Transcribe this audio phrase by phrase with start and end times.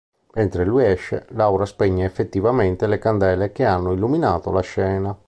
[0.33, 5.15] Mentre lui esce, Laura spegne effettivamente le candele che hanno illuminato la scena.